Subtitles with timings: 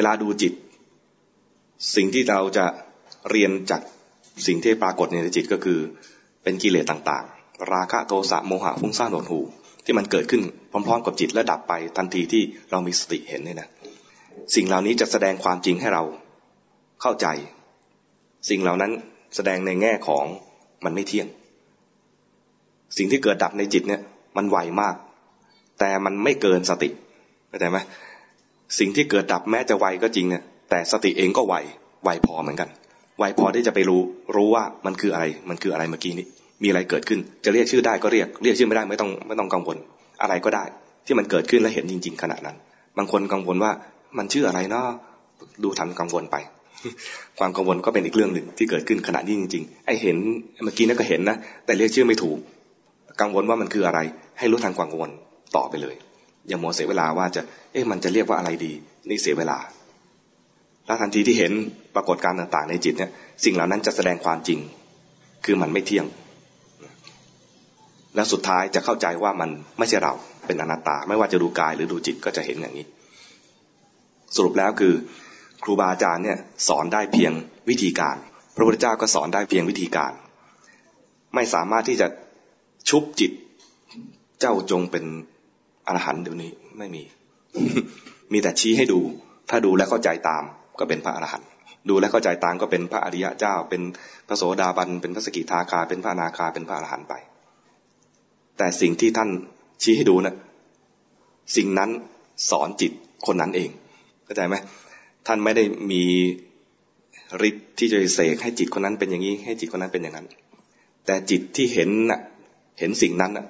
[0.00, 0.52] วลาดูจิต
[1.96, 2.66] สิ่งที่เราจะ
[3.30, 3.80] เรียนจาก
[4.46, 5.78] สิ่งที่ปรากฏในจิตก็คือ
[6.42, 9.40] เป็นกิเลสต่างๆ ราคะโทสะโมหะฟุ้งซ่านหดหู
[9.84, 13.68] ที่มันเกิดขึ้นพร้อม ๆ กับจิตและดับไปทันทีที่เรามีสติเห็นเนี่ยนะ
[14.54, 16.02] สิ่งเหล่านี้จะแสดงความจริงให้เรา
[17.02, 17.26] เข้าใจ
[18.48, 18.92] สิ่งเหล่านั้น
[19.36, 20.24] แสดงในแง่ของ
[20.84, 21.28] มันไม่เที่ยง
[22.96, 24.00] สิ่งที่เกิดดับในจิตเนี่ย
[24.36, 24.94] มันไวมาก
[25.78, 26.88] แต่มันไม่เกินสติ
[27.48, 27.78] เข้าใจไหม
[28.78, 31.54] สิ่งที่เกิดดับแม้จะไวก็จริงเนี่ยแต่สติเองก็ไว
[32.04, 32.68] ไวพอเหมือนกัน
[33.18, 34.00] ไวพอที่จะไปรู้
[34.36, 36.26] รู้ว่ามันคืออะไร มันคืออะไรเมื่อกี้นี้
[36.62, 39.76] มีอะไรเกิดขึ้น จะเรียกชื่อได้ก็เรียก เรียกชื่อไม่ได้ไม่ต้องไม่ต้องกังวล
[40.22, 40.64] อะไรก็ได้
[41.06, 42.56] ที่มันเกิดขึ้นและเห็นจริง ๆ ขณะนั้น
[42.98, 43.72] บางคนกังวลว่า
[44.18, 44.86] มันชื่ออะไรเนาะ
[45.62, 46.36] ดูทันกังวลไป
[47.38, 50.16] ความกังวลก็เป็นอีกเรื่องหนึ่งที่เกิดขึ้นขณะนี้จริง ๆ ไอเห็น
[50.64, 52.38] เมื่อกี้นั่นก็เห็นนะ แต่เรียกชื่อไม่ถูก
[53.20, 54.00] กังวลว่ามันคืออะไร
[54.38, 55.10] ให้รู้ทันความกังวล
[55.56, 55.94] ต่อไปเลย
[56.48, 58.72] อย่ามัวเสียเวลาว่าจะเอ๊ะมันจะเรียกว่าอะไรดี
[59.08, 59.58] นี่เสียเวลา
[60.86, 61.52] แล้วทันทีที่เห็น
[61.94, 63.10] ปรากฏการณ์ต่าง ๆ ในจิตเนี่ย
[63.44, 64.58] สิ่งเหล่านั้นจะแสดงความจริง
[65.44, 66.06] คือมันไม่เที่ยง
[68.14, 70.12] แล้วสุดท้ายจะเข้าใจว่ามันไม่ใช่เรา
[70.46, 72.86] เป็นอนัตตา ไม่ว่าจะดูกายหรือดูจิตก็จะเห็นอย่างนี้
[74.36, 74.94] สรุปแล้วคือ
[75.62, 77.32] ครูบาอาจารย์เนี่ยสอนได้เพียง
[77.70, 78.16] วิธีการ
[78.54, 80.12] พระพุทธเจ้าก็สอนได้เพียงวิธีการ
[81.34, 82.06] ไม่สามารถที่จะ
[82.88, 83.32] ชุบจิต
[84.40, 85.04] เจ้าจงเป็น
[85.90, 87.02] อรหันต์เดี๋ยวนี้ไม่มี
[88.32, 89.00] มีแต่ชี้ให้ดู
[89.50, 90.44] ถ้าดูและเข้าใจตาม
[90.78, 91.48] ก็เป็นพระอรหันต์
[91.88, 93.82] ดูและเข้าใจตามก็เป็นพระอริยะเจ้า เป็น
[94.28, 97.14] พระโสดาบัน เป็นพระสกิทาคา เป็นพระนาคา เป็นพระอรหันต์ไป
[98.58, 99.30] แต่สิ่งที่ท่าน
[99.82, 100.36] ชี้ให้ดูนะ่ะ
[101.56, 101.90] สิ่งนั้น
[102.50, 102.92] สอนจิต
[103.26, 103.70] คนนั้นเอง
[104.24, 104.56] เข้าใจไหม
[105.26, 106.02] ท่านไม่ได้มี
[107.48, 110.26] ฤทธิ์ที่จะเสกให้จิตคนนั้นเป็นอย่างนี้ ให้จิตคนนั้นเป็นอย่างนั้น
[111.06, 112.20] แต่จิตที่เห็นน่ะ
[112.78, 113.46] เห็นสิ่งนั้นน่ะ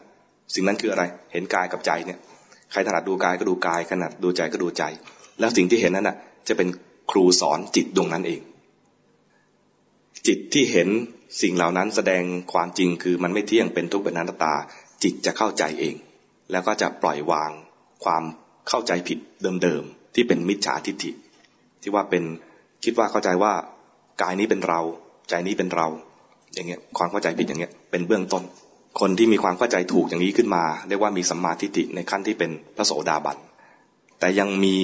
[0.54, 2.18] สิ่งนั้นคืออะไร เห็นกายกับใจเนี่ย
[2.72, 4.82] ใครถนัดดูกายก็ดูกายถนัดดูใจก็ดูใจ
[5.40, 6.16] แล้วสิ่งที่เห็นนั้นน่ะ
[6.48, 6.68] จะเป็น
[7.10, 8.40] ครูสอนจิตดวงนั้นเอง
[10.26, 10.88] จิตที่เห็น
[11.42, 14.54] สิ่งเหล่านั้นแสดงความจริงคือมันไม่เที่ยงเป็นทุกข์เป็นอนัตตา
[15.02, 15.94] จิตจะเข้าใจเอง
[16.50, 17.50] แล้วก็จะปล่อยวาง
[18.04, 18.22] ความ
[18.68, 19.18] เข้าใจผิด
[19.62, 21.10] เดิมๆที่เป็นมิจฉาทิฏฐิ
[21.82, 22.24] ที่ว่าเป็น
[22.84, 23.52] คิดว่าเข้าใจว่า
[24.22, 24.80] กายนี้เป็นเรา
[25.28, 25.86] ใจนี้เป็นเรา
[26.54, 28.42] อย่างเงี้ยความเข้าใจผิดอย่างเงี้ยเป็นเบื้องต้น
[28.98, 33.36] คนที่มีความเข้าใจถูกอย่างนี้ขึ้นมา เรียกว่ามีสัมมาทิฏฐิในขั้นที่เป็นพระโสดาบัน
[34.20, 34.76] แต่ยังมี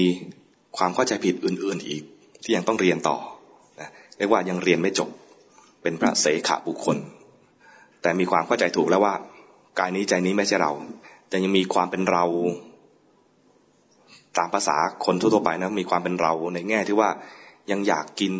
[0.76, 2.02] ความเข้าใจผิดอื่น ๆอีก
[2.42, 3.18] ที่ยังต้องเรียนต่อ
[3.80, 5.08] นะเรียกว่ายังเรียนไม่จบ
[5.82, 6.96] เป็นพระเสขบุคคล
[8.02, 9.14] แต่มีความเข้าใจถูกแล้วว่า
[9.78, 10.72] กายนี้ใจนี้ไม่ใช่เรา
[11.28, 12.24] แต่ยังมีความเป็นเรา
[14.38, 17.10] ตามภาษาคนทั่วไปนะมีความเป็นเราในแง่ที่ว่า
[17.70, 18.32] ยังอยากกิน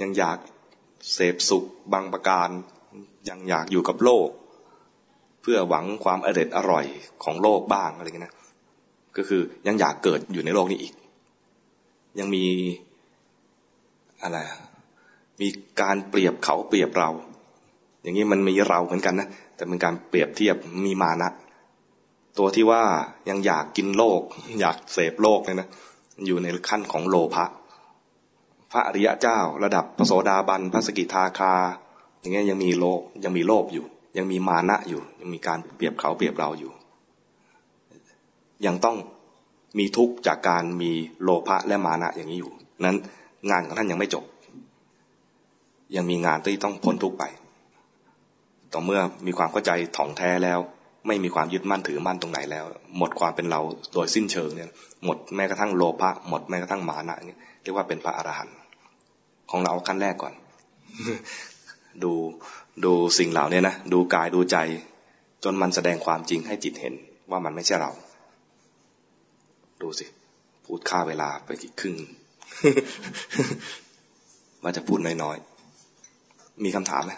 [0.00, 0.38] ยังอยาก
[1.14, 2.48] เสพสุขบางประการ
[3.28, 4.28] ยังอยากอยู่กับโลก
[5.50, 6.84] พื่อหวังความอร็ดอร่อย
[7.24, 8.34] ของโลกบ้างอะไรเงี้ยนะ
[9.16, 10.92] ก็คือยังอยากเกิดอยู่ในโลกนี้อีก
[12.18, 12.44] ยังมี
[14.22, 14.38] อะไร
[15.40, 15.48] มี
[15.80, 17.10] การเปรียบเขาเปรียบเรา
[18.02, 21.30] อย่างนี้มันมีเราเหมือนกันนะแต่เป็นการเปรียบเทียบมีมานะ
[22.38, 22.82] ตัวที่ว่า
[23.28, 24.20] ยังอยากกินโลก
[24.60, 25.68] อยากเสพโลกเลยนะ
[26.26, 27.46] อยู่ในขั้นของโลภะ
[28.72, 31.54] พระอริยะเจ้า ระดับพระโสดาบันพระสกิทาคา
[32.20, 33.86] อย่างเงี้ยยังมีโลกยังมีโลภอยู่
[34.16, 36.72] ยังมีมานะอยู่ ยังมีการเปรียบเขาเปรียบเราอยู่
[38.66, 38.96] ยังต้อง
[39.78, 40.90] มีทุกข์จากการมี
[41.22, 42.52] โลภะและมานะอย่างนี้อยู่
[42.84, 42.96] นั้น
[43.50, 44.24] งานของท่านยังไม่จบ
[45.96, 47.24] ยังมีงานที่ต้องพ้นทุกไป
[48.72, 50.58] ต่อเมื่อมีความเข้าใจถ่องแท้แล้ว
[51.06, 52.64] ไม่มีความยึดมั่นถือมั่นตรงไหนแล้ว
[52.98, 53.60] หมดความเป็นเรา
[53.94, 54.70] โดยสิ้นเชิงเนี่ย
[55.04, 58.56] หมดแม้กระทั่งโลภะหมดแม้กระทั่งมานะเนี่ยเรียกว่าเป็นพระอรหันต์
[59.50, 60.34] ของเราขั้นแรกก่อน
[62.02, 62.12] ดู
[62.84, 64.56] ดูสิ่งเหล่านี้นะดูกายดูใจ
[65.44, 66.94] จนมันแสดงความจริงให้จิตเห็น
[67.30, 67.92] ว่ามันไม่ใช่เรา
[69.82, 70.06] ดูสิ
[70.64, 71.96] พูดค่าเวลาไปกี่ครึ่ง
[74.62, 77.12] ว่าจะพูดน้อยๆ มีคำถามไหม